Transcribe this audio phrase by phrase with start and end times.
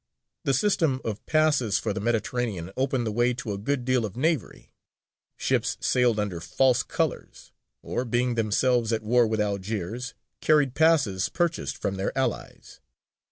[0.45, 4.17] The system of passes for the Mediterranean opened the way to a good deal of
[4.17, 4.73] knavery;
[5.37, 7.51] ships sailed under false colours,
[7.83, 12.79] or, being themselves at war with Algiers, carried passes purchased from her allies.